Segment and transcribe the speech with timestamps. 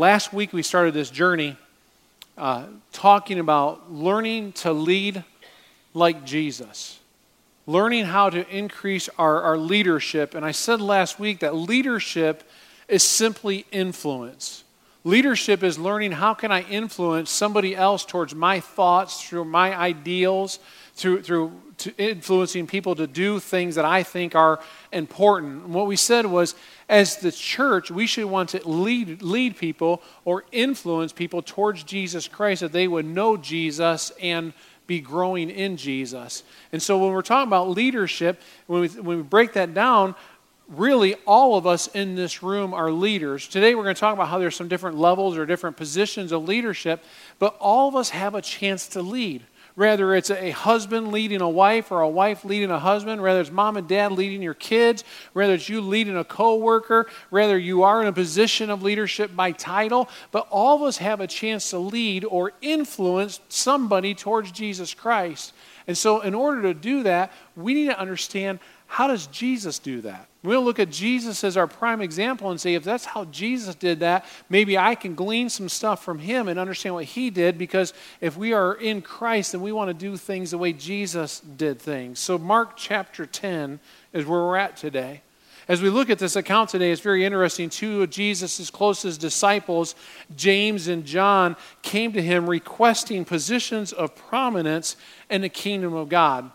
[0.00, 1.58] Last week we started this journey
[2.38, 5.24] uh, talking about learning to lead
[5.92, 6.98] like Jesus,
[7.66, 10.34] learning how to increase our, our leadership.
[10.34, 12.44] And I said last week that leadership
[12.88, 14.64] is simply influence.
[15.04, 20.60] Leadership is learning how can I influence somebody else towards my thoughts, through my ideals,
[20.94, 21.52] through, through
[21.96, 24.60] influencing people to do things that I think are
[24.92, 25.64] important.
[25.64, 26.54] And what we said was,
[26.88, 32.28] as the church, we should want to lead, lead people or influence people towards Jesus
[32.28, 34.52] Christ that they would know Jesus and
[34.86, 36.42] be growing in Jesus.
[36.72, 40.16] And so when we're talking about leadership, when we, when we break that down,
[40.68, 43.46] really all of us in this room are leaders.
[43.48, 46.46] Today we're going to talk about how there's some different levels or different positions of
[46.46, 47.04] leadership,
[47.38, 49.42] but all of us have a chance to lead.
[49.74, 53.50] Whether it's a husband leading a wife or a wife leading a husband, whether it's
[53.50, 58.02] mom and dad leading your kids, whether it's you leading a coworker, whether you are
[58.02, 61.78] in a position of leadership by title, but all of us have a chance to
[61.78, 65.52] lead or influence somebody towards Jesus Christ.
[65.86, 68.60] And so in order to do that, we need to understand
[68.90, 70.26] how does Jesus do that?
[70.42, 74.00] We'll look at Jesus as our prime example and say, if that's how Jesus did
[74.00, 77.94] that, maybe I can glean some stuff from him and understand what he did because
[78.20, 81.80] if we are in Christ, then we want to do things the way Jesus did
[81.80, 82.18] things.
[82.18, 83.78] So, Mark chapter 10
[84.12, 85.22] is where we're at today.
[85.68, 87.70] As we look at this account today, it's very interesting.
[87.70, 89.94] Two of Jesus' closest disciples,
[90.34, 94.96] James and John, came to him requesting positions of prominence
[95.30, 96.50] in the kingdom of God.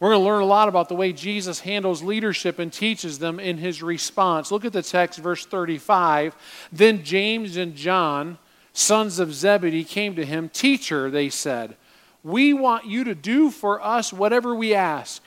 [0.00, 3.40] We're going to learn a lot about the way Jesus handles leadership and teaches them
[3.40, 4.52] in his response.
[4.52, 6.36] Look at the text, verse 35.
[6.70, 8.38] Then James and John,
[8.72, 10.50] sons of Zebedee, came to him.
[10.50, 11.76] Teacher, they said,
[12.22, 15.22] we want you to do for us whatever we ask.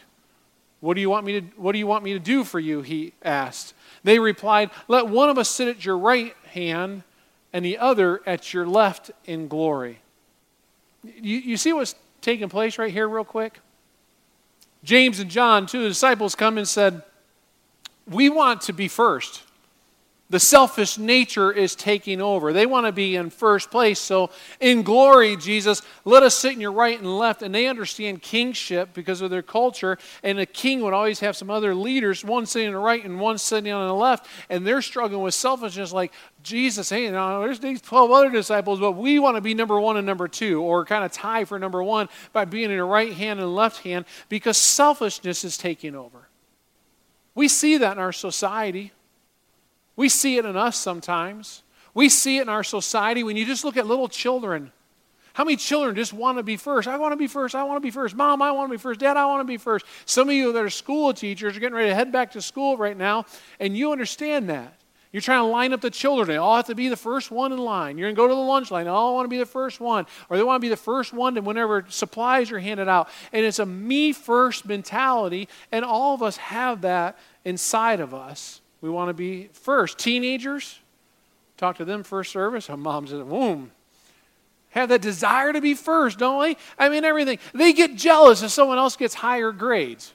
[0.80, 2.82] What do you want me to, what do you want me to do for you?
[2.82, 3.74] He asked.
[4.04, 7.04] They replied, Let one of us sit at your right hand
[7.54, 10.00] and the other at your left in glory.
[11.04, 13.60] You, you see what's taking place right here, real quick?
[14.84, 17.03] James and John, two of the disciples, come and said,
[18.08, 19.44] We want to be first.
[20.31, 22.53] The selfish nature is taking over.
[22.53, 24.00] They want to be in first place.
[24.00, 24.30] So,
[24.62, 27.42] in glory, Jesus, let us sit in your right and left.
[27.42, 29.97] And they understand kingship because of their culture.
[30.24, 33.19] And a king would always have some other leaders, one sitting on the right and
[33.19, 34.25] one sitting on the left.
[34.50, 39.19] And they're struggling with selfishness, like, Jesus, hey, there's these 12 other disciples, but we
[39.19, 42.08] want to be number one and number two, or kind of tie for number one
[42.31, 46.30] by being in the right hand and left hand because selfishness is taking over.
[47.36, 48.94] We see that in our society.
[50.01, 51.62] We see it in us sometimes.
[51.94, 54.72] We see it in our society when you just look at little children.
[55.34, 56.88] How many children just want to be first?
[56.88, 57.53] I want to be first.
[57.53, 58.16] I want to be first.
[58.16, 59.00] Mom, I want to be first.
[59.00, 59.85] Dad, I want to be first.
[60.07, 62.78] Some of you that are school teachers are getting ready to head back to school
[62.78, 63.28] right now,
[63.59, 64.73] and you understand that.
[65.12, 66.28] You're trying to line up the children.
[66.28, 68.00] They all have to be the first one in line.
[68.00, 68.85] You're going to go to the lunch line.
[68.85, 70.07] They all want to be the first one.
[70.31, 73.07] Or they want to be the first one to whenever supplies are handed out.
[73.31, 78.61] And it's a me first mentality, and all of us have that inside of us.
[78.81, 80.00] We want to be first.
[80.00, 80.80] Teenagers,
[81.58, 82.69] talk to them first service.
[82.69, 83.72] Our moms in the womb
[84.72, 86.58] have that desire to be first, don't they?
[86.80, 87.40] I mean, everything.
[87.53, 90.14] They get jealous if someone else gets higher grades.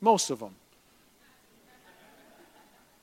[0.00, 0.54] Most of them.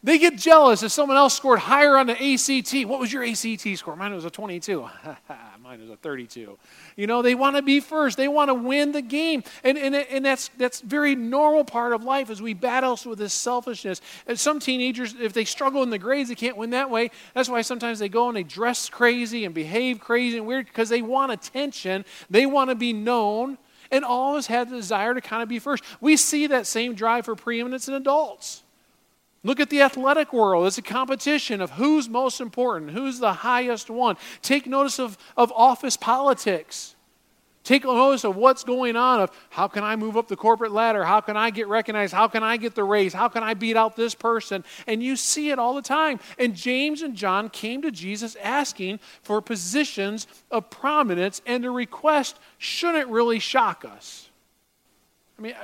[0.04, 2.86] They get jealous if someone else scored higher on the ACT.
[2.90, 3.96] What was your ACT score?
[3.96, 4.82] Mine was a 22.
[5.64, 6.58] Mine was a 32.
[6.98, 8.18] You know, they want to be first.
[8.18, 9.44] They want to win the game.
[9.64, 13.34] And, and, and that's, that's very normal part of life as we battle with this
[13.34, 14.02] selfishness.
[14.28, 17.10] And some teenagers, if they struggle in the grades, they can't win that way.
[17.34, 20.90] That's why sometimes they go and they dress crazy and behave crazy and weird because
[20.90, 22.04] they want attention.
[22.30, 23.58] They want to be known.
[23.90, 25.84] And all of us have the desire to kind of be first.
[26.02, 28.64] We see that same drive for preeminence in adults.
[29.44, 30.68] Look at the athletic world.
[30.68, 34.16] It's a competition of who's most important, who's the highest one.
[34.42, 36.96] Take notice of, of office politics.
[37.64, 41.06] Take notice of what's going on of how can I move up the corporate ladder?
[41.06, 42.14] How can I get recognized?
[42.14, 43.14] How can I get the raise?
[43.14, 44.66] How can I beat out this person?
[44.86, 46.20] And you see it all the time.
[46.38, 52.38] And James and John came to Jesus asking for positions of prominence, and the request
[52.58, 54.30] shouldn't really shock us.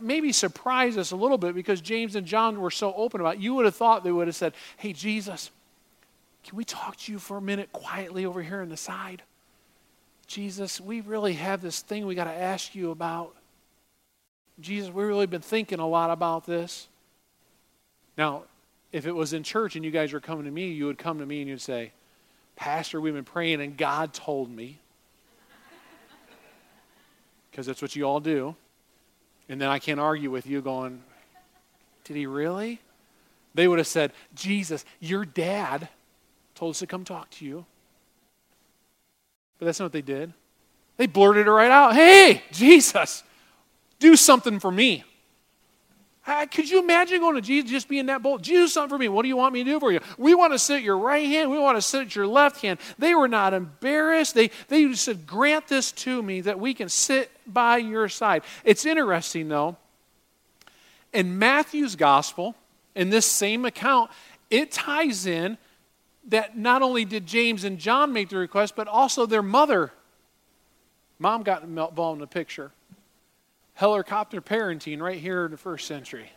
[0.01, 3.41] Maybe surprise us a little bit because James and John were so open about it.
[3.41, 5.51] You would have thought they would have said, Hey, Jesus,
[6.43, 9.21] can we talk to you for a minute quietly over here on the side?
[10.27, 13.35] Jesus, we really have this thing we got to ask you about.
[14.59, 16.87] Jesus, we've really been thinking a lot about this.
[18.17, 18.43] Now,
[18.91, 21.19] if it was in church and you guys were coming to me, you would come
[21.19, 21.91] to me and you'd say,
[22.55, 24.79] Pastor, we've been praying and God told me.
[27.49, 28.55] Because that's what you all do.
[29.49, 31.03] And then I can't argue with you going,
[32.03, 32.79] Did he really?
[33.55, 35.89] They would have said, Jesus, your dad
[36.53, 37.65] told us to come talk to you.
[39.57, 40.31] But that's not what they did.
[40.97, 43.23] They blurted it right out Hey, Jesus,
[43.99, 45.03] do something for me.
[46.25, 48.43] Could you imagine going to Jesus just being that bold?
[48.43, 49.07] Jesus, something for me.
[49.07, 49.99] What do you want me to do for you?
[50.17, 51.49] We want to sit at your right hand.
[51.49, 52.79] We want to sit at your left hand.
[52.99, 54.35] They were not embarrassed.
[54.35, 58.43] They, they said, Grant this to me that we can sit by your side.
[58.63, 59.77] It's interesting, though.
[61.13, 62.53] In Matthew's gospel,
[62.93, 64.11] in this same account,
[64.51, 65.57] it ties in
[66.27, 69.91] that not only did James and John make the request, but also their mother.
[71.17, 72.71] Mom got involved in the picture.
[73.79, 76.29] Helicopter parenting right here in the first century.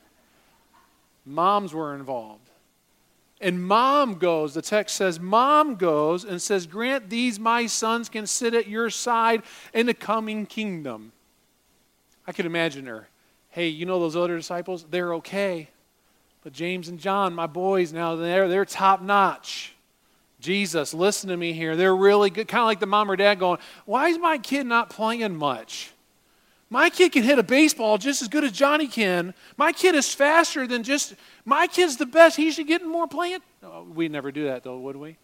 [1.27, 2.49] Moms were involved.
[3.41, 8.29] And mom goes, the text says, Mom goes and says, Grant these my sons can
[8.29, 9.43] sit at your side
[9.75, 11.11] in the coming kingdom.
[12.29, 13.09] I could imagine her.
[13.49, 14.87] Hey, you know those other disciples?
[14.89, 15.69] They're okay.
[16.45, 19.75] But James and John, my boys now, they're, they're top notch.
[20.39, 21.75] Jesus, listen to me here.
[21.75, 22.47] They're really good.
[22.47, 25.92] Kind of like the mom or dad going, Why is my kid not playing much?
[26.73, 29.35] My kid can hit a baseball just as good as Johnny can.
[29.59, 31.15] My kid is faster than just,
[31.45, 32.39] my kid's the best.
[32.39, 33.41] He should get more playing.
[33.95, 35.19] We'd never do that, though, would we?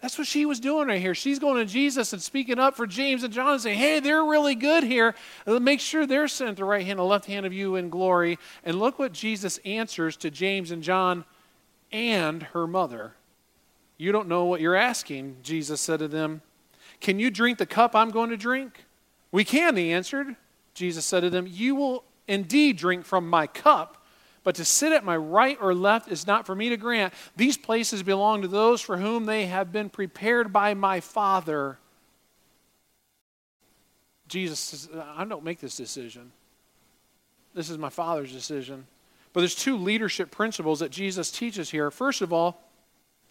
[0.00, 1.14] That's what she was doing right here.
[1.14, 4.24] She's going to Jesus and speaking up for James and John and saying, hey, they're
[4.24, 5.14] really good here.
[5.46, 8.38] Uh, make sure they're sent the right hand and left hand of you in glory.
[8.64, 11.26] And look what Jesus answers to James and John
[11.92, 13.12] and her mother.
[13.98, 16.40] You don't know what you're asking, Jesus said to them.
[17.02, 18.85] Can you drink the cup I'm going to drink?
[19.36, 20.34] We can, they answered.
[20.72, 24.02] Jesus said to them, You will indeed drink from my cup,
[24.44, 27.12] but to sit at my right or left is not for me to grant.
[27.36, 31.76] These places belong to those for whom they have been prepared by my Father.
[34.26, 34.88] Jesus says,
[35.18, 36.32] I don't make this decision.
[37.52, 38.86] This is my Father's decision.
[39.34, 41.90] But there's two leadership principles that Jesus teaches here.
[41.90, 42.62] First of all,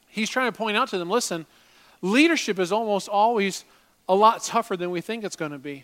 [0.08, 1.48] he's trying to point out to them listen,
[2.04, 3.66] leadership is almost always
[4.08, 5.84] a lot tougher than we think it's going to be.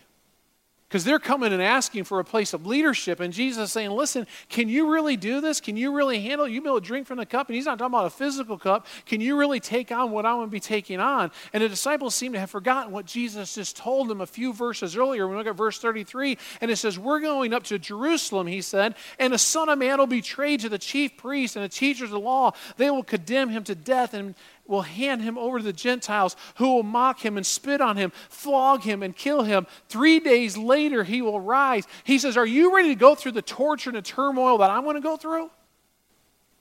[0.92, 4.26] Because they're coming and asking for a place of leadership, and Jesus is saying, Listen,
[4.50, 5.58] can you really do this?
[5.58, 6.52] Can you really handle it?
[6.52, 7.48] You be able to drink from the cup?
[7.48, 8.86] And he's not talking about a physical cup.
[9.06, 11.30] Can you really take on what I'm going to be taking on?
[11.54, 14.94] And the disciples seem to have forgotten what Jesus just told them a few verses
[14.94, 15.26] earlier.
[15.26, 18.94] We look at verse 33, and it says, We're going up to Jerusalem, he said,
[19.18, 22.08] and the Son of Man will be betrayed to the chief priests and the teachers
[22.08, 22.52] of the law.
[22.76, 24.34] They will condemn him to death and
[24.72, 28.10] will hand him over to the Gentiles who will mock him and spit on him,
[28.30, 29.66] flog him, and kill him.
[29.88, 31.86] Three days later, he will rise.
[32.04, 34.82] He says, Are you ready to go through the torture and the turmoil that I'm
[34.82, 35.50] going to go through?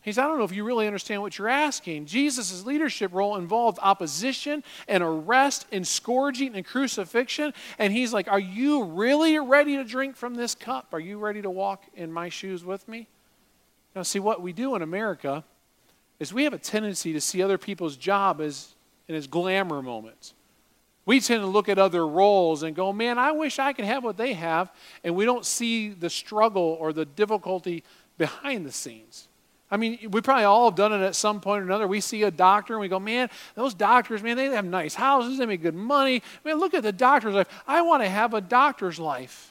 [0.02, 2.08] He says, I don't know if you really understand what you're asking.
[2.08, 7.54] Jesus' leadership role involved opposition and arrest and scourging and crucifixion.
[7.80, 10.90] And he's like, Are you really ready to drink from this cup?
[10.92, 13.08] Are you ready to walk in my shoes with me?
[13.96, 15.46] Now, see, what we do in America
[16.22, 18.76] is we have a tendency to see other people's job as
[19.08, 20.36] in glamour moments.
[21.04, 24.04] We tend to look at other roles and go, man, I wish I could have
[24.04, 24.72] what they have.
[25.04, 27.84] And we don't see the struggle or the difficulty
[28.20, 29.28] behind the scenes.
[29.72, 31.88] I mean, we probably all have done it at some point or another.
[31.88, 35.40] We see a doctor and we go, man, those doctors, man, they have nice houses,
[35.40, 36.22] they make good money.
[36.46, 37.48] Man, look at the doctor's life.
[37.66, 39.51] I want to have a doctor's life.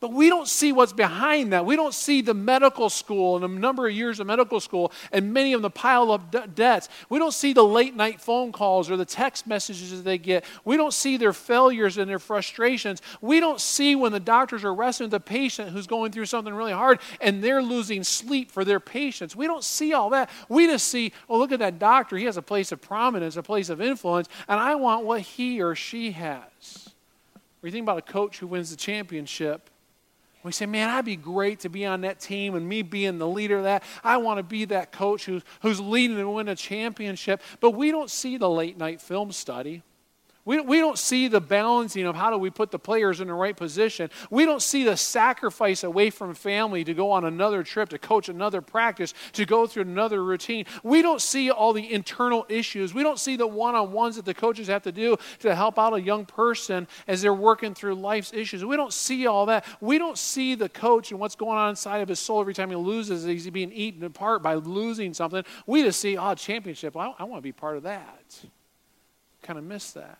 [0.00, 1.66] But we don't see what's behind that.
[1.66, 5.32] We don't see the medical school and a number of years of medical school and
[5.32, 6.88] many of them pile up de- debts.
[7.08, 10.44] We don't see the late night phone calls or the text messages that they get.
[10.64, 13.02] We don't see their failures and their frustrations.
[13.20, 16.54] We don't see when the doctors are wrestling with a patient who's going through something
[16.54, 19.34] really hard and they're losing sleep for their patients.
[19.34, 20.30] We don't see all that.
[20.48, 22.16] We just see, oh, look at that doctor.
[22.16, 25.60] He has a place of prominence, a place of influence, and I want what he
[25.60, 26.90] or she has.
[27.60, 29.70] Or you think about a coach who wins the championship
[30.44, 33.26] we say, man, I'd be great to be on that team and me being the
[33.26, 33.82] leader of that.
[34.04, 37.42] I want to be that coach who's, who's leading to win a championship.
[37.60, 39.82] But we don't see the late night film study.
[40.48, 43.34] We, we don't see the balancing of how do we put the players in the
[43.34, 44.08] right position.
[44.30, 48.30] We don't see the sacrifice away from family to go on another trip, to coach
[48.30, 50.64] another practice, to go through another routine.
[50.82, 52.94] We don't see all the internal issues.
[52.94, 55.78] We don't see the one on ones that the coaches have to do to help
[55.78, 58.64] out a young person as they're working through life's issues.
[58.64, 59.66] We don't see all that.
[59.82, 62.70] We don't see the coach and what's going on inside of his soul every time
[62.70, 63.22] he loses.
[63.22, 65.44] He's being eaten apart by losing something.
[65.66, 66.96] We just see, oh, championship.
[66.96, 68.40] I, I want to be part of that.
[69.42, 70.18] Kind of miss that.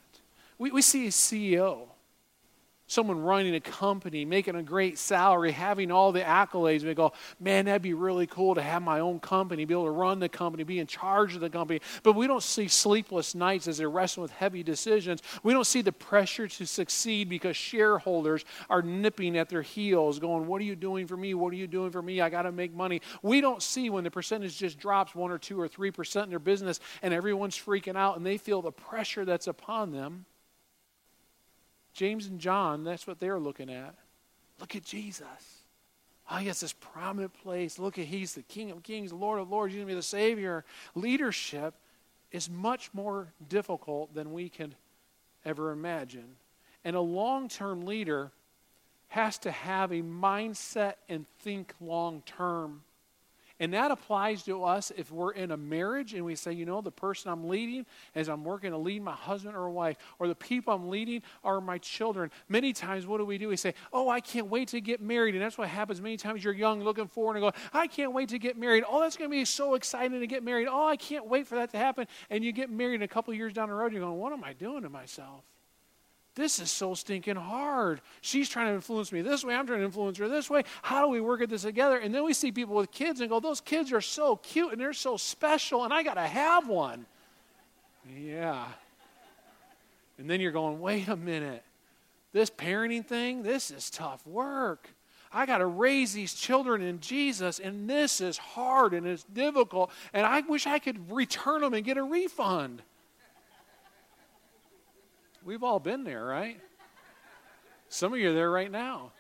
[0.58, 1.88] We, we see a CEO,
[2.88, 6.82] someone running a company, making a great salary, having all the accolades.
[6.82, 9.90] We go, man, that'd be really cool to have my own company, be able to
[9.92, 11.80] run the company, be in charge of the company.
[12.02, 15.22] But we don't see sleepless nights as they're wrestling with heavy decisions.
[15.44, 20.48] We don't see the pressure to succeed because shareholders are nipping at their heels, going,
[20.48, 21.34] What are you doing for me?
[21.34, 22.20] What are you doing for me?
[22.20, 23.00] I got to make money.
[23.22, 26.30] We don't see when the percentage just drops one or two or three percent in
[26.30, 30.24] their business and everyone's freaking out and they feel the pressure that's upon them
[31.98, 33.92] James and John, that's what they're looking at.
[34.60, 35.26] Look at Jesus.
[36.30, 37.76] Oh, he has this prominent place.
[37.76, 39.72] Look at he's the King of Kings, the Lord of Lords.
[39.72, 40.64] He's going to be the Savior.
[40.94, 41.74] Leadership
[42.30, 44.76] is much more difficult than we can
[45.44, 46.36] ever imagine.
[46.84, 48.30] And a long term leader
[49.08, 52.82] has to have a mindset and think long term.
[53.60, 56.80] And that applies to us if we're in a marriage and we say, you know,
[56.80, 60.34] the person I'm leading as I'm working to lead my husband or wife, or the
[60.34, 62.30] people I'm leading are my children.
[62.48, 63.48] Many times, what do we do?
[63.48, 65.34] We say, oh, I can't wait to get married.
[65.34, 68.28] And that's what happens many times you're young, looking forward and go, I can't wait
[68.28, 68.84] to get married.
[68.88, 70.68] Oh, that's going to be so exciting to get married.
[70.70, 72.06] Oh, I can't wait for that to happen.
[72.30, 74.44] And you get married and a couple years down the road, you're going, what am
[74.44, 75.44] I doing to myself?
[76.38, 78.00] This is so stinking hard.
[78.20, 79.56] She's trying to influence me this way.
[79.56, 80.62] I'm trying to influence her this way.
[80.82, 81.98] How do we work at this together?
[81.98, 84.80] And then we see people with kids and go, those kids are so cute and
[84.80, 87.06] they're so special, and I got to have one.
[88.16, 88.66] Yeah.
[90.16, 91.64] And then you're going, wait a minute.
[92.32, 94.88] This parenting thing, this is tough work.
[95.32, 99.90] I got to raise these children in Jesus, and this is hard and it's difficult,
[100.12, 102.82] and I wish I could return them and get a refund.
[105.48, 106.60] We've all been there, right?
[107.88, 109.12] Some of you are there right now.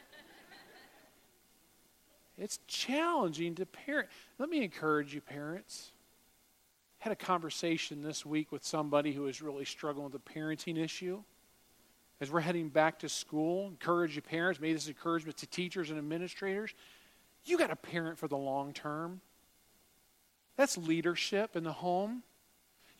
[2.36, 4.10] It's challenging to parent.
[4.38, 5.90] Let me encourage you, parents.
[7.00, 10.76] I had a conversation this week with somebody who is really struggling with a parenting
[10.76, 11.22] issue.
[12.20, 15.98] As we're heading back to school, encourage your parents, maybe this encouragement to teachers and
[15.98, 16.74] administrators.
[17.46, 19.22] You got to parent for the long term.
[20.58, 22.22] That's leadership in the home.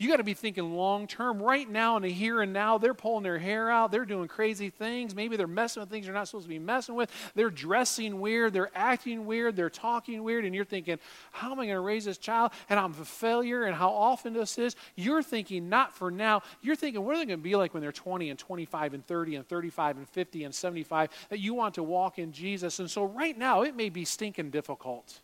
[0.01, 1.43] You got to be thinking long term.
[1.43, 3.91] Right now, in the here and now, they're pulling their hair out.
[3.91, 5.13] They're doing crazy things.
[5.13, 7.11] Maybe they're messing with things they're not supposed to be messing with.
[7.35, 8.53] They're dressing weird.
[8.53, 9.57] They're acting weird.
[9.57, 10.45] They're talking weird.
[10.45, 11.01] And you're thinking,
[11.33, 12.53] how am I going to raise this child?
[12.69, 13.65] And I'm a failure.
[13.65, 14.77] And how often this is.
[14.95, 16.43] You're thinking not for now.
[16.63, 19.05] You're thinking, what are they going to be like when they're 20 and 25 and
[19.05, 21.11] 30 and 35 and 50 and 75?
[21.29, 22.79] That you want to walk in Jesus.
[22.79, 25.23] And so right now, it may be stinking difficult.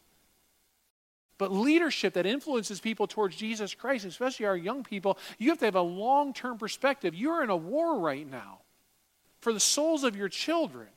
[1.37, 5.65] But leadership that influences people towards Jesus Christ, especially our young people, you have to
[5.65, 7.15] have a long term perspective.
[7.15, 8.61] You're in a war right now
[9.41, 10.89] for the souls of your children.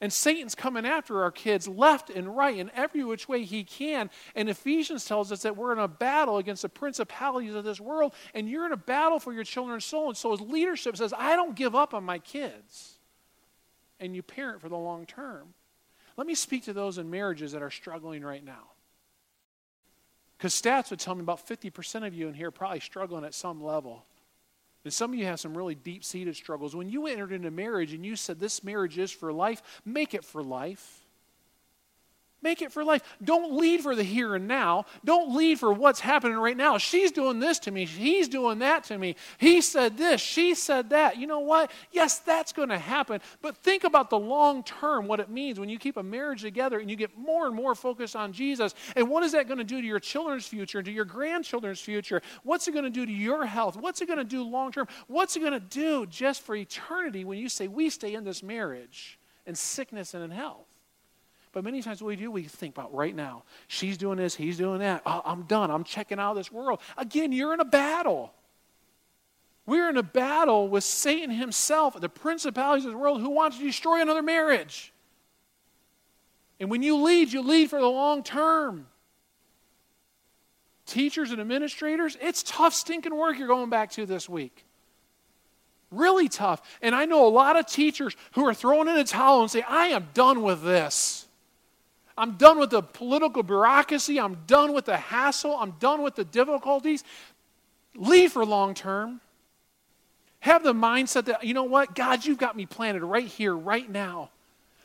[0.00, 4.10] And Satan's coming after our kids left and right in every which way he can.
[4.36, 8.14] And Ephesians tells us that we're in a battle against the principalities of this world,
[8.32, 10.06] and you're in a battle for your children's soul.
[10.06, 12.94] And so his leadership says, I don't give up on my kids.
[13.98, 15.54] And you parent for the long term.
[16.16, 18.70] Let me speak to those in marriages that are struggling right now.
[20.38, 23.60] Because stats would tell me about 50% of you in here probably struggling at some
[23.60, 24.04] level.
[24.84, 26.76] And some of you have some really deep seated struggles.
[26.76, 30.24] When you entered into marriage and you said, This marriage is for life, make it
[30.24, 31.02] for life.
[32.40, 33.02] Make it for life.
[33.22, 34.86] Don't lead for the here and now.
[35.04, 36.78] Don't lead for what's happening right now.
[36.78, 37.84] She's doing this to me.
[37.84, 39.16] He's doing that to me.
[39.38, 40.20] He said this.
[40.20, 41.16] She said that.
[41.16, 41.72] You know what?
[41.90, 43.20] Yes, that's going to happen.
[43.42, 46.78] But think about the long term, what it means when you keep a marriage together
[46.78, 48.72] and you get more and more focused on Jesus.
[48.94, 52.22] And what is that going to do to your children's future, to your grandchildren's future?
[52.44, 53.76] What's it going to do to your health?
[53.76, 54.86] What's it going to do long term?
[55.08, 58.44] What's it going to do just for eternity when you say, we stay in this
[58.44, 60.67] marriage in sickness and in health?
[61.52, 63.44] But many times what we do, we think about right now.
[63.66, 65.02] She's doing this, he's doing that.
[65.06, 65.70] Oh, I'm done.
[65.70, 66.80] I'm checking out of this world.
[66.96, 68.32] Again, you're in a battle.
[69.66, 73.64] We're in a battle with Satan himself, the principalities of the world, who wants to
[73.64, 74.92] destroy another marriage.
[76.58, 78.86] And when you lead, you lead for the long term.
[80.86, 84.64] Teachers and administrators, it's tough, stinking work you're going back to this week.
[85.90, 86.62] Really tough.
[86.80, 89.62] And I know a lot of teachers who are throwing in a towel and say,
[89.62, 91.27] I am done with this.
[92.18, 94.18] I'm done with the political bureaucracy.
[94.18, 95.56] I'm done with the hassle.
[95.56, 97.04] I'm done with the difficulties.
[97.94, 99.20] Leave for long term.
[100.40, 103.88] Have the mindset that, you know what, God, you've got me planted right here, right
[103.88, 104.30] now.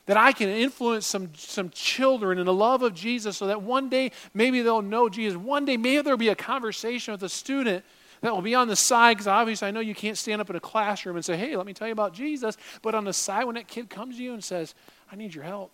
[0.06, 3.90] That I can influence some, some children in the love of Jesus so that one
[3.90, 5.38] day maybe they'll know Jesus.
[5.38, 7.86] One day maybe there'll be a conversation with a student
[8.22, 10.56] that will be on the side because obviously I know you can't stand up in
[10.56, 12.58] a classroom and say, hey, let me tell you about Jesus.
[12.82, 14.76] But on the side, when that kid comes to you and says,
[15.12, 15.72] I need your help,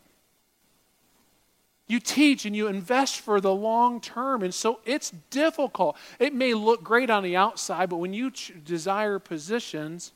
[1.90, 4.44] you teach and you invest for the long term.
[4.44, 5.98] And so it's difficult.
[6.20, 10.14] It may look great on the outside, but when you ch- desire positions,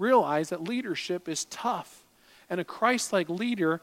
[0.00, 2.02] realize that leadership is tough.
[2.50, 3.80] And a Christ like leader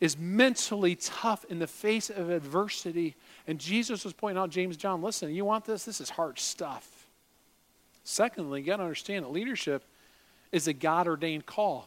[0.00, 3.16] is mentally tough in the face of adversity.
[3.46, 5.84] And Jesus was pointing out, James, John, listen, you want this?
[5.84, 6.88] This is hard stuff.
[8.02, 9.84] Secondly, you got to understand that leadership
[10.52, 11.86] is a God ordained call.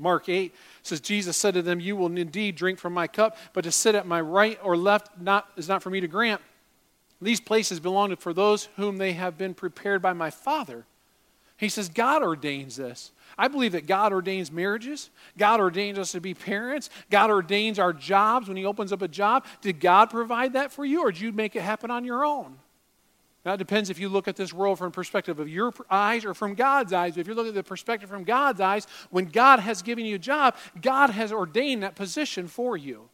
[0.00, 3.62] Mark 8 says, Jesus said to them, You will indeed drink from my cup, but
[3.64, 6.40] to sit at my right or left not, is not for me to grant.
[7.20, 10.86] These places belong for those whom they have been prepared by my Father.
[11.58, 13.12] He says God ordains this.
[13.36, 15.10] I believe that God ordains marriages.
[15.36, 16.88] God ordains us to be parents.
[17.10, 19.44] God ordains our jobs when He opens up a job.
[19.60, 22.56] Did God provide that for you, or did you make it happen on your own?
[23.44, 26.34] Now, it depends if you look at this world from perspective of your eyes or
[26.34, 27.16] from God's eyes.
[27.16, 30.18] If you look at the perspective from God's eyes, when God has given you a
[30.18, 33.08] job, God has ordained that position for you.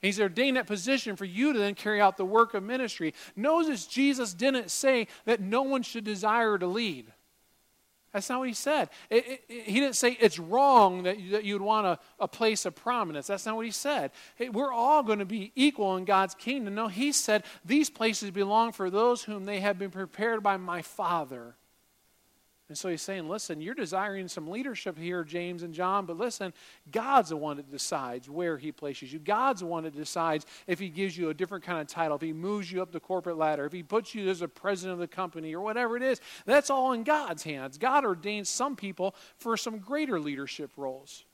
[0.00, 3.14] He's ordained that position for you to then carry out the work of ministry.
[3.36, 7.12] Notice Jesus didn't say that no one should desire to lead.
[8.14, 8.90] That's not what he said.
[9.10, 12.28] It, it, it, he didn't say it's wrong that, you, that you'd want a, a
[12.28, 13.26] place of prominence.
[13.26, 14.12] That's not what he said.
[14.52, 16.76] we're all going to be equal in God's kingdom.
[16.76, 20.80] No, he said these places belong for those whom they have been prepared by my
[20.80, 21.56] Father.
[22.68, 26.54] And so he's saying, listen, you're desiring some leadership here, James and John, but listen,
[26.90, 29.18] God's the one that decides where he places you.
[29.18, 32.22] God's the one that decides if he gives you a different kind of title, if
[32.22, 34.98] he moves you up the corporate ladder, if he puts you as a president of
[34.98, 36.22] the company or whatever it is.
[36.46, 37.76] That's all in God's hands.
[37.76, 41.26] God ordains some people for some greater leadership roles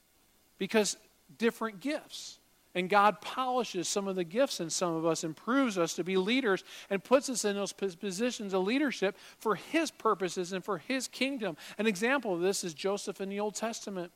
[0.59, 0.97] because
[1.39, 2.40] different gifts.
[2.75, 6.17] And God polishes some of the gifts in some of us, improves us to be
[6.17, 11.09] leaders, and puts us in those positions of leadership for His purposes and for His
[11.09, 11.57] kingdom.
[11.79, 14.13] An example of this is Joseph in the Old Testament.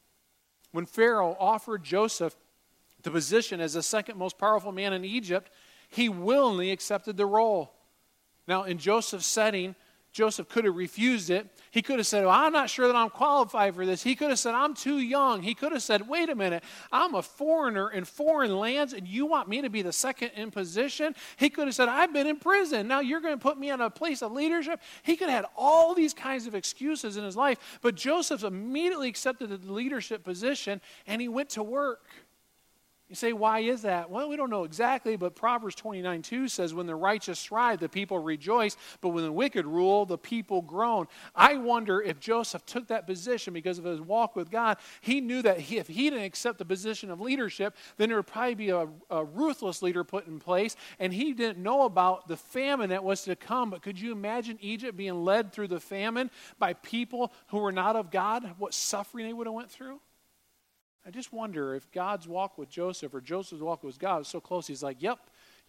[0.70, 2.36] When Pharaoh offered Joseph
[3.02, 5.50] the position as the second most powerful man in Egypt,
[5.88, 7.74] he willingly accepted the role.
[8.46, 9.74] Now, in Joseph's setting,
[10.14, 11.48] Joseph could have refused it.
[11.72, 14.00] He could have said, well, I'm not sure that I'm qualified for this.
[14.00, 15.42] He could have said, I'm too young.
[15.42, 19.26] He could have said, wait a minute, I'm a foreigner in foreign lands and you
[19.26, 21.16] want me to be the second in position?
[21.36, 22.86] He could have said, I've been in prison.
[22.86, 24.80] Now you're going to put me in a place of leadership.
[25.02, 29.08] He could have had all these kinds of excuses in his life, but Joseph immediately
[29.08, 32.06] accepted the leadership position and he went to work.
[33.10, 34.08] You say, why is that?
[34.08, 37.88] Well, we don't know exactly, but Proverbs 29 2 says, When the righteous thrive, the
[37.88, 41.06] people rejoice, but when the wicked rule, the people groan.
[41.34, 44.78] I wonder if Joseph took that position because of his walk with God.
[45.02, 48.26] He knew that he, if he didn't accept the position of leadership, then there would
[48.26, 52.38] probably be a, a ruthless leader put in place, and he didn't know about the
[52.38, 53.68] famine that was to come.
[53.68, 57.96] But could you imagine Egypt being led through the famine by people who were not
[57.96, 58.54] of God?
[58.56, 60.00] What suffering they would have went through?
[61.06, 64.40] I just wonder if God's walk with Joseph or Joseph's walk with God was so
[64.40, 65.18] close, he's like, Yep,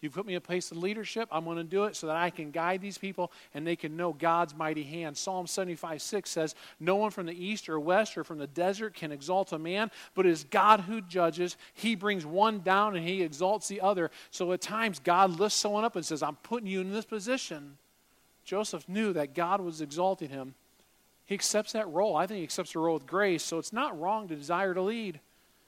[0.00, 1.26] you put me in a place of leadership.
[1.32, 3.96] I'm going to do it so that I can guide these people and they can
[3.96, 5.16] know God's mighty hand.
[5.16, 8.94] Psalm 75 6 says, No one from the east or west or from the desert
[8.94, 11.56] can exalt a man, but it is God who judges.
[11.72, 14.10] He brings one down and he exalts the other.
[14.30, 17.78] So at times, God lifts someone up and says, I'm putting you in this position.
[18.44, 20.54] Joseph knew that God was exalting him.
[21.26, 22.16] He accepts that role.
[22.16, 24.80] I think he accepts the role with grace, so it's not wrong to desire to
[24.80, 25.20] lead.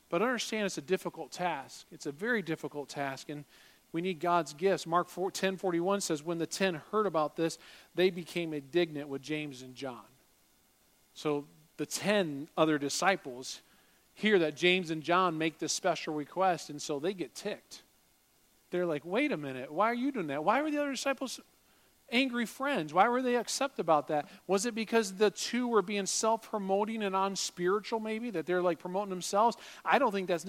[0.08, 1.86] But understand it's a difficult task.
[1.92, 3.44] It's a very difficult task, and
[3.92, 4.86] we need God's gifts.
[4.86, 7.58] Mark 4, 10 41 says, When the ten heard about this,
[7.94, 10.04] they became indignant with James and John.
[11.12, 13.60] So the ten other disciples
[14.14, 17.82] hear that James and John make this special request, and so they get ticked.
[18.70, 20.44] They're like, wait a minute, why are you doing that?
[20.44, 21.40] Why were the other disciples
[22.10, 22.92] angry friends.
[22.94, 24.28] Why were they upset about that?
[24.46, 28.78] Was it because the two were being self promoting and unspiritual, maybe, that they're like
[28.78, 29.56] promoting themselves?
[29.84, 30.46] I don't think that's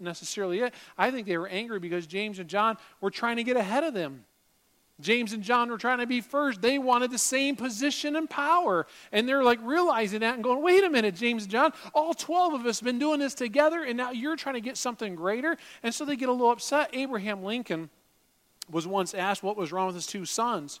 [0.00, 0.74] necessarily it.
[0.96, 3.94] I think they were angry because James and John were trying to get ahead of
[3.94, 4.24] them.
[5.00, 6.62] James and John were trying to be first.
[6.62, 8.86] They wanted the same position and power.
[9.12, 12.54] And they're like realizing that and going, wait a minute, James and John, all 12
[12.54, 15.58] of us have been doing this together, and now you're trying to get something greater.
[15.82, 16.90] And so they get a little upset.
[16.94, 17.90] Abraham Lincoln
[18.70, 20.80] was once asked what was wrong with his two sons.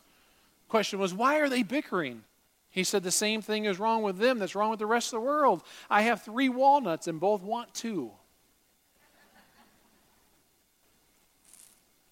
[0.68, 2.22] Question was, why are they bickering?
[2.70, 5.20] He said the same thing is wrong with them that's wrong with the rest of
[5.20, 5.62] the world.
[5.88, 8.10] I have three walnuts and both want two.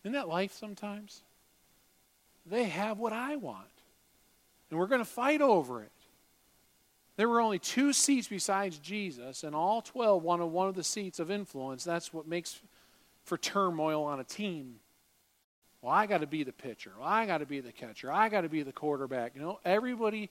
[0.03, 1.23] Isn't that life sometimes?
[2.47, 3.67] They have what I want.
[4.71, 5.91] And we're going to fight over it.
[7.17, 11.21] There were only two seats besides Jesus, and all 12 wanted one of the seats
[11.21, 11.85] of influence.
[11.85, 12.61] That's what makes
[13.23, 14.77] for turmoil on a team.
[15.85, 16.93] Well, I got to be the pitcher.
[16.99, 18.11] Well, I got to be the catcher.
[18.11, 19.35] I got to be the quarterback.
[19.35, 20.31] You know, everybody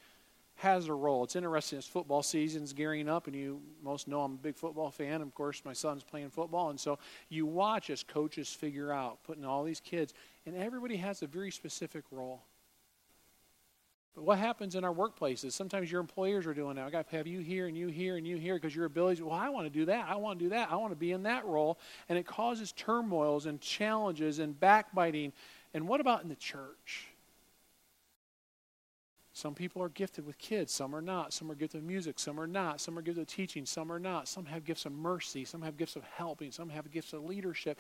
[0.56, 1.24] has a role.
[1.24, 4.90] It's interesting as football season's gearing up, and you most know I'm a big football
[4.90, 5.22] fan.
[5.22, 6.98] Of course, my son's playing football, and so
[7.30, 10.16] you watch as coaches figure out putting all these kids,
[10.48, 12.42] and everybody has a very specific role.
[14.16, 15.54] But what happens in our workplaces?
[15.54, 16.86] Sometimes your employers are doing that.
[16.86, 19.24] I got to have you here and you here and you here because your abilities.
[19.24, 20.08] Well, I want to do that.
[20.08, 20.72] I want to do that.
[20.72, 25.34] I want to be in that role, and it causes turmoils and challenges and backbiting.
[25.74, 27.08] And what about in the church?
[29.36, 31.34] Some people are gifted with kids, some are not.
[31.34, 32.80] Some are gifted with music, some are not.
[32.80, 34.28] Some are gifted with teaching, some are not.
[34.28, 37.80] Some have gifts of mercy, some have gifts of helping, some have gifts of leadership.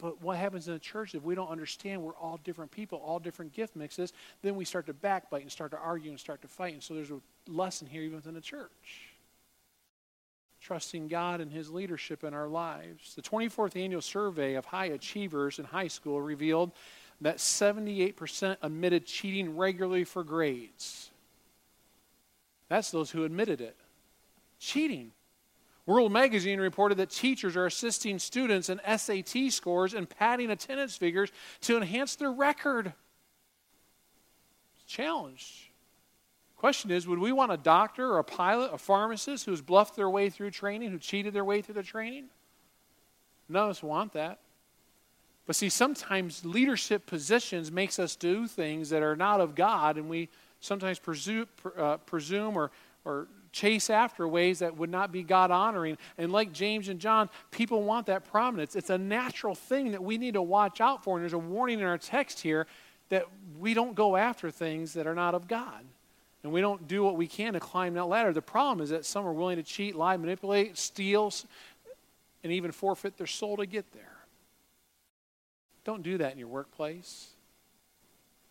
[0.00, 3.18] But what happens in the church if we don't understand we're all different people, all
[3.18, 6.48] different gift mixes, then we start to backbite and start to argue and start to
[6.48, 6.74] fight.
[6.74, 8.70] And so there's a lesson here even within the church.
[10.60, 13.14] Trusting God and His leadership in our lives.
[13.14, 16.72] The 24th annual survey of high achievers in high school revealed
[17.20, 21.10] that 78% admitted cheating regularly for grades.
[22.68, 23.76] That's those who admitted it.
[24.58, 25.12] Cheating.
[25.86, 31.30] World Magazine reported that teachers are assisting students in SAT scores and padding attendance figures
[31.62, 32.92] to enhance their record.
[34.86, 35.70] Challenge.
[36.56, 40.10] Question is would we want a doctor or a pilot, a pharmacist who's bluffed their
[40.10, 42.26] way through training, who cheated their way through the training?
[43.48, 44.38] None of us want that.
[45.46, 50.08] But see, sometimes leadership positions makes us do things that are not of God, and
[50.08, 50.28] we
[50.60, 52.70] sometimes presume, uh, presume or,
[53.04, 55.98] or chase after ways that would not be God honoring.
[56.18, 58.76] And like James and John, people want that prominence.
[58.76, 61.16] It's a natural thing that we need to watch out for.
[61.16, 62.66] And there's a warning in our text here
[63.08, 63.24] that
[63.58, 65.84] we don't go after things that are not of God.
[66.42, 68.32] And we don't do what we can to climb that ladder.
[68.32, 71.32] The problem is that some are willing to cheat, lie, manipulate, steal,
[72.42, 74.16] and even forfeit their soul to get there.
[75.84, 77.30] Don't do that in your workplace.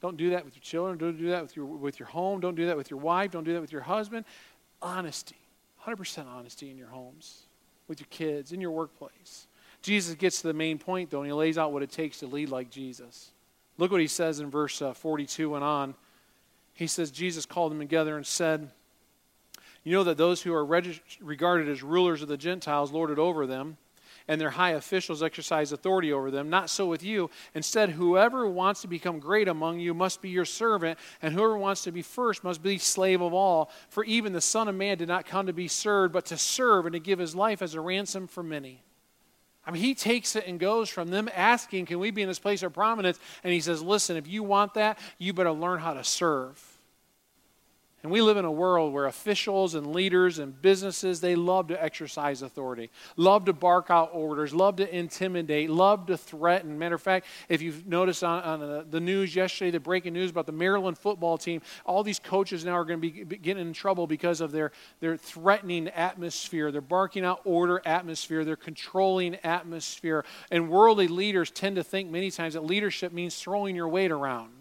[0.01, 0.97] Don't do that with your children.
[0.97, 2.39] Don't do that with your, with your home.
[2.39, 3.31] Don't do that with your wife.
[3.31, 4.25] Don't do that with your husband
[4.81, 5.37] honesty,
[5.85, 7.43] 100% honesty in your homes,
[7.87, 9.47] with your kids, in your workplace.
[9.81, 12.27] Jesus gets to the main point, though, and he lays out what it takes to
[12.27, 13.31] lead like Jesus.
[13.77, 15.95] Look what he says in verse uh, 42 and on.
[16.73, 18.69] He says, Jesus called them together and said,
[19.83, 23.47] You know that those who are regarded as rulers of the Gentiles lord it over
[23.47, 23.77] them
[24.29, 26.51] and their high officials exercise authority over them.
[26.51, 27.31] Not so with you.
[27.55, 31.83] Instead, whoever wants to become great among you must be your servant, and whoever wants
[31.85, 33.71] to be first must be slave of all.
[33.89, 36.85] For even the Son of Man did not come to be served, but to serve
[36.85, 38.83] and to give his life as a ransom for many.
[39.65, 42.37] I mean, he takes it and goes from them asking, Can we be in this
[42.37, 43.19] place of prominence?
[43.43, 46.63] And he says, Listen, if you want that, you better learn how to serve.
[48.01, 51.83] And we live in a world where officials and leaders and businesses, they love to
[51.83, 56.79] exercise authority, love to bark out orders, love to intimidate, love to threaten.
[56.79, 60.45] Matter of fact, if you've noticed on, on the news yesterday, the breaking news about
[60.45, 64.07] the Maryland football team, all these coaches now are going to be getting in trouble
[64.07, 70.23] because of their, their threatening atmosphere, their barking out order atmosphere, their controlling atmosphere.
[70.51, 74.58] And worldly leaders tend to think many times that leadership means throwing your weight around.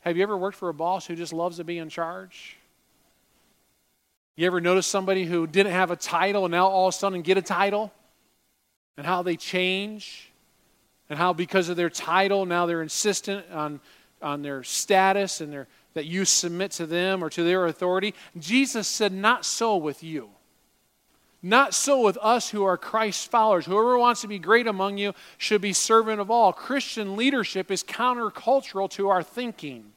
[0.00, 2.56] Have you ever worked for a boss who just loves to be in charge?
[4.36, 7.20] You ever notice somebody who didn't have a title and now all of a sudden
[7.22, 7.92] get a title?
[8.96, 10.30] And how they change?
[11.10, 13.80] And how because of their title now they're insistent on,
[14.22, 18.14] on their status and their, that you submit to them or to their authority?
[18.38, 20.30] Jesus said, Not so with you.
[21.42, 23.64] Not so with us who are Christ's followers.
[23.64, 26.52] Whoever wants to be great among you should be servant of all.
[26.52, 29.92] Christian leadership is countercultural to our thinking.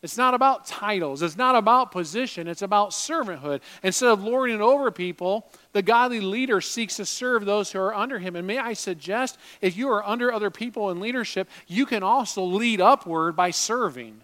[0.00, 1.22] It's not about titles.
[1.22, 2.46] It's not about position.
[2.46, 3.62] It's about servanthood.
[3.82, 8.20] Instead of lording over people, the godly leader seeks to serve those who are under
[8.20, 8.36] him.
[8.36, 12.44] And may I suggest, if you are under other people in leadership, you can also
[12.44, 14.20] lead upward by serving,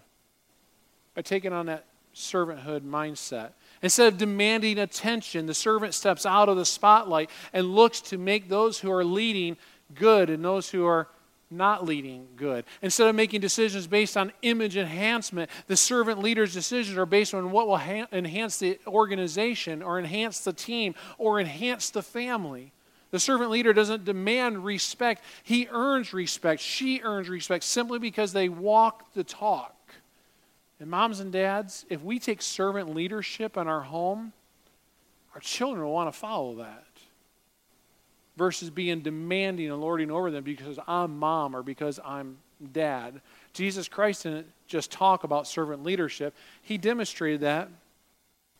[1.13, 1.83] by taking on that
[2.15, 3.49] servanthood mindset.
[3.85, 8.49] Instead of demanding attention, the servant steps out of the spotlight and looks to make
[8.49, 9.55] those who are leading
[9.93, 11.07] good and those who are
[11.51, 12.65] not leading good.
[12.81, 17.51] Instead of making decisions based on image enhancement, the servant leader's decisions are based on
[17.51, 22.71] what will ha- enhance the organization or enhance the team or enhance the family.
[23.11, 26.59] The servant leader doesn't demand respect, he earns respect.
[26.59, 29.74] She earns respect simply because they walk the talk.
[30.79, 34.33] And moms and dads, if we take servant leadership in our home,
[35.33, 36.85] our children will want to follow that.
[38.37, 42.37] Versus being demanding and lording over them because I'm mom or because I'm
[42.73, 43.21] dad.
[43.53, 47.69] Jesus Christ didn't just talk about servant leadership, he demonstrated that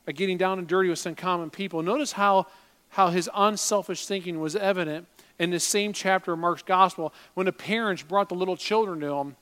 [0.05, 1.81] by getting down and dirty with some common people.
[1.81, 2.45] Notice how,
[2.89, 5.07] how his unselfish thinking was evident
[5.39, 9.13] in the same chapter of Mark's gospel when the parents brought the little children to
[9.13, 9.35] him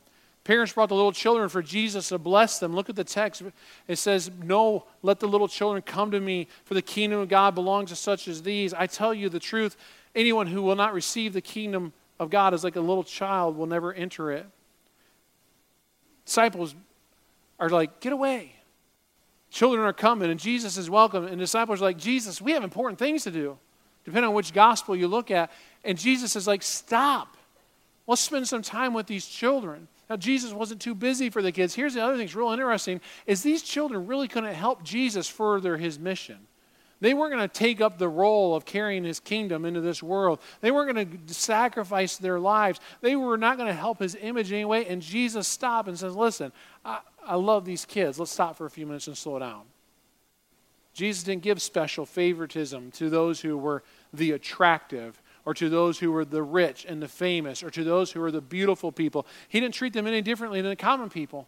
[0.43, 2.75] Parents brought the little children for Jesus to bless them.
[2.75, 3.43] Look at the text.
[3.88, 7.56] It says, No, let the little children come to me, for the kingdom of God
[7.56, 8.73] belongs to such as these.
[8.73, 9.77] I tell you the truth
[10.13, 13.67] anyone who will not receive the kingdom of God is like a little child will
[13.67, 14.45] never enter it.
[16.25, 16.75] Disciples
[17.58, 18.56] are like, Get away.
[19.49, 21.25] Children are coming, and Jesus is welcome.
[21.25, 23.58] And disciples are like, Jesus, we have important things to do,
[24.03, 25.51] depending on which gospel you look at.
[25.86, 27.38] And Jesus is like, Stop.
[28.06, 29.88] Let's spend some time with these children.
[30.13, 31.73] Now, Jesus wasn't too busy for the kids.
[31.73, 35.76] Here's the other thing that's real interesting is these children really couldn't help Jesus further
[35.76, 36.38] his mission.
[36.99, 40.39] They weren't going to take up the role of carrying his kingdom into this world.
[40.62, 42.80] They weren't going to sacrifice their lives.
[43.02, 44.86] They were not going to help his image anyway.
[44.86, 46.52] And Jesus stopped and says, Listen,
[46.86, 48.19] I, I love these kids.
[48.19, 49.63] Let's stop for a few minutes and slow down.
[50.93, 53.82] Jesus didn't give special favoritism to those who were
[54.13, 58.12] the attractive or to those who were the rich and the famous or to those
[58.12, 59.25] who were the beautiful people.
[59.49, 61.47] He didn't treat them any differently than the common people.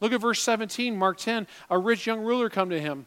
[0.00, 1.46] Look at verse 17, Mark 10.
[1.70, 3.06] A rich young ruler come to him.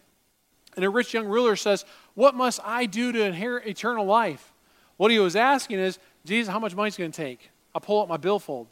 [0.75, 4.53] And a rich young ruler says, What must I do to inherit eternal life?
[4.97, 7.51] What he was asking is, Jesus, how much money is going to take?
[7.73, 8.67] I'll pull up my billfold.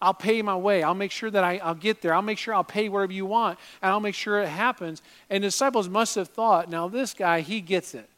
[0.00, 0.82] I'll pay my way.
[0.82, 2.12] I'll make sure that I, will get there.
[2.12, 5.00] I'll make sure I'll pay whatever you want, and I'll make sure it happens.
[5.30, 8.08] And disciples must have thought, now this guy, he gets it.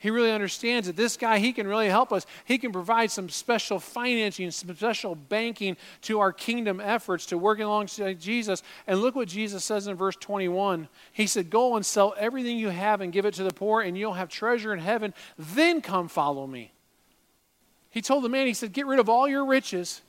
[0.00, 2.24] He really understands that this guy, he can really help us.
[2.44, 7.64] He can provide some special financing, some special banking to our kingdom efforts to working
[7.64, 8.62] alongside Jesus.
[8.86, 10.88] And look what Jesus says in verse 21.
[11.12, 13.98] He said, Go and sell everything you have and give it to the poor, and
[13.98, 15.14] you'll have treasure in heaven.
[15.36, 16.70] Then come follow me.
[17.90, 20.02] He told the man, He said, Get rid of all your riches,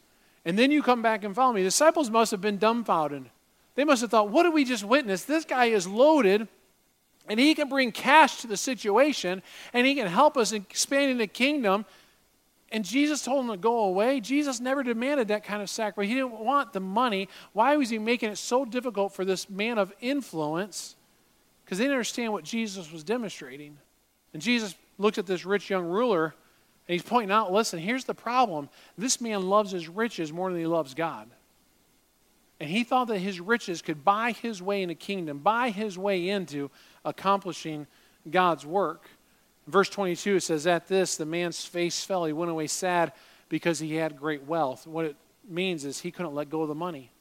[0.45, 1.63] and then you come back and follow me.
[1.63, 3.25] The disciples must have been dumbfounded.
[3.73, 5.23] They must have thought, What did we just witness?
[5.23, 6.47] This guy is loaded
[7.29, 11.27] and he can bring cash to the situation and he can help us expand the
[11.27, 11.85] kingdom.
[12.71, 14.19] And Jesus told him to go away.
[14.19, 16.09] Jesus never demanded that kind of sacrifice.
[16.09, 17.29] He didn't want the money.
[17.53, 20.95] Why was he making it so difficult for this man of influence?
[21.63, 23.77] Because they didn't understand what Jesus was demonstrating.
[24.33, 28.15] And Jesus looked at this rich young ruler and he's pointing out listen, here's the
[28.15, 28.69] problem.
[28.97, 31.29] This man loves his riches more than he loves God.
[32.59, 35.97] And he thought that his riches could buy his way in the kingdom, buy his
[35.97, 36.69] way into
[37.05, 37.87] accomplishing
[38.29, 39.09] God's work.
[39.67, 42.25] Verse 22 it says, At this, the man's face fell.
[42.25, 43.13] He went away sad
[43.47, 44.85] because he had great wealth.
[44.85, 45.15] What it
[45.47, 47.11] means is he couldn't let go of the money.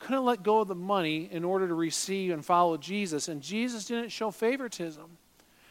[0.00, 3.28] Couldn't let go of the money in order to receive and follow Jesus.
[3.28, 5.16] And Jesus didn't show favoritism.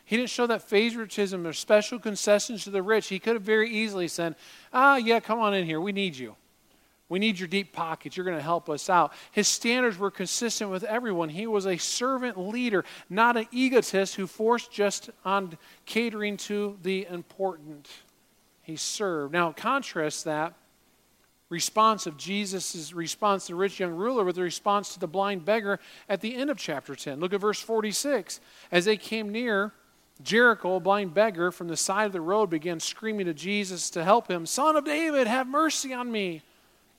[0.05, 3.07] He didn't show that favoritism or special concessions to the rich.
[3.07, 4.35] He could have very easily said,
[4.71, 5.79] Ah, yeah, come on in here.
[5.79, 6.35] We need you.
[7.09, 8.17] We need your deep pockets.
[8.17, 9.13] You're going to help us out.
[9.31, 11.29] His standards were consistent with everyone.
[11.29, 17.05] He was a servant leader, not an egotist who forced just on catering to the
[17.09, 17.89] important.
[18.63, 19.33] He served.
[19.33, 20.53] Now, contrast that
[21.49, 25.45] response of Jesus' response to the rich young ruler with the response to the blind
[25.45, 27.19] beggar at the end of chapter 10.
[27.19, 28.39] Look at verse 46.
[28.71, 29.71] As they came near
[30.23, 34.03] Jericho, a blind beggar from the side of the road began screaming to Jesus to
[34.03, 36.41] help him, Son of David, have mercy on me.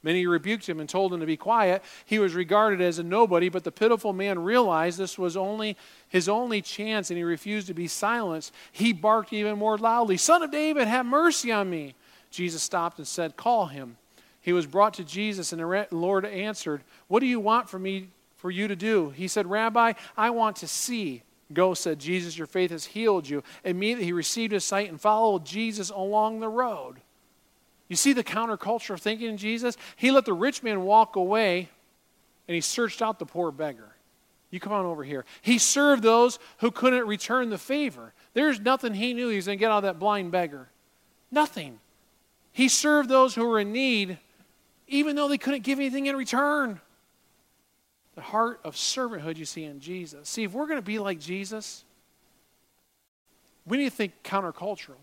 [0.04, 1.82] Many rebuked him and told him to be quiet.
[2.04, 6.28] He was regarded as a nobody, but the pitiful man realized this was only his
[6.28, 8.52] only chance and he refused to be silenced.
[8.70, 11.94] He barked even more loudly, Son of David, have mercy on me.
[12.30, 13.96] Jesus stopped and said, Call him.
[14.42, 18.08] He was brought to Jesus, and the Lord answered, What do you want for me
[18.36, 19.08] for you to do?
[19.10, 21.22] He said, Rabbi, I want to see.
[21.50, 23.42] Go, said Jesus, your faith has healed you.
[23.64, 27.00] Immediately he received his sight and followed Jesus along the road.
[27.88, 29.76] You see the counterculture of thinking in Jesus?
[29.96, 31.68] He let the rich man walk away
[32.48, 33.94] and he searched out the poor beggar.
[34.50, 35.24] You come on over here.
[35.42, 38.14] He served those who couldn't return the favor.
[38.34, 40.68] There's nothing he knew he was going to get out of that blind beggar.
[41.30, 41.80] Nothing.
[42.52, 44.18] He served those who were in need,
[44.86, 46.80] even though they couldn't give anything in return.
[48.14, 50.28] The heart of servanthood you see in Jesus.
[50.28, 51.84] See, if we're going to be like Jesus,
[53.66, 55.00] we need to think countercultural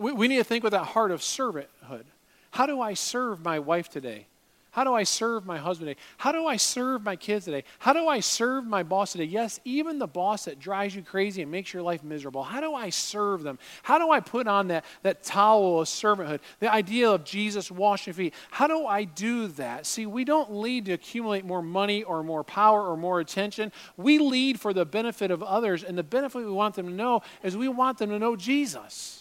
[0.00, 2.04] we, we need to think with that heart of servanthood.
[2.50, 4.26] How do I serve my wife today?
[4.72, 6.00] How do I serve my husband today?
[6.16, 7.64] How do I serve my kids today?
[7.80, 9.24] How do I serve my boss today?
[9.24, 12.44] Yes, even the boss that drives you crazy and makes your life miserable.
[12.44, 13.58] How do I serve them?
[13.82, 16.38] How do I put on that, that towel of servanthood?
[16.60, 18.32] The idea of Jesus washing feet.
[18.52, 19.86] How do I do that?
[19.86, 23.72] See, we don't lead to accumulate more money or more power or more attention.
[23.96, 27.22] We lead for the benefit of others, and the benefit we want them to know
[27.42, 29.19] is we want them to know Jesus.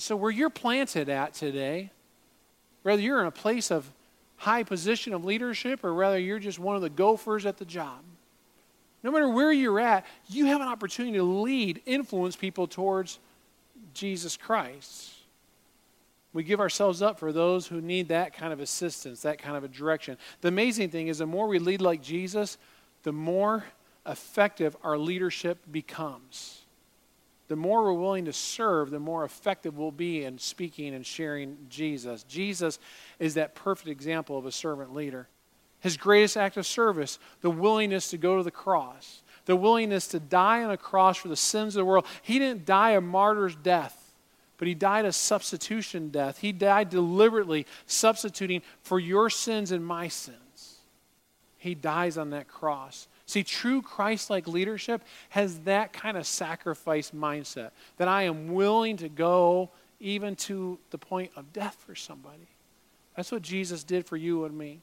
[0.00, 1.90] And so, where you're planted at today,
[2.84, 3.92] whether you're in a place of
[4.38, 7.98] high position of leadership or whether you're just one of the gophers at the job,
[9.02, 13.18] no matter where you're at, you have an opportunity to lead, influence people towards
[13.92, 15.10] Jesus Christ.
[16.32, 19.64] We give ourselves up for those who need that kind of assistance, that kind of
[19.64, 20.16] a direction.
[20.40, 22.56] The amazing thing is, the more we lead like Jesus,
[23.02, 23.64] the more
[24.06, 26.59] effective our leadership becomes
[27.50, 31.56] the more we're willing to serve, the more effective we'll be in speaking and sharing
[31.68, 32.22] Jesus.
[32.22, 32.78] Jesus
[33.18, 35.26] is that perfect example of a servant leader.
[35.80, 40.20] His greatest act of service, the willingness to go to the cross, the willingness to
[40.20, 42.06] die on a cross for the sins of the world.
[42.22, 44.14] He didn't die a martyr's death,
[44.56, 46.38] but he died a substitution death.
[46.38, 50.76] He died deliberately substituting for your sins and my sins.
[51.58, 57.12] He dies on that cross See, true Christ like leadership has that kind of sacrifice
[57.12, 62.48] mindset that I am willing to go even to the point of death for somebody.
[63.14, 64.80] That's what Jesus did for you and me.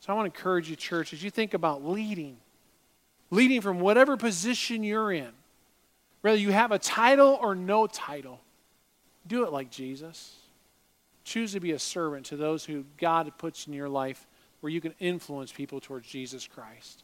[0.00, 2.38] So I want to encourage you, church, as you think about leading,
[3.30, 5.30] leading from whatever position you're in,
[6.22, 8.40] whether you have a title or no title,
[9.24, 10.34] do it like Jesus.
[11.22, 14.26] Choose to be a servant to those who God puts in your life
[14.62, 17.03] where you can influence people towards Jesus Christ.